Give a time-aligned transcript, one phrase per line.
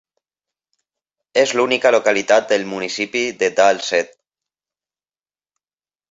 [1.41, 4.17] És l'única localitat del municipi de Dals-Ed.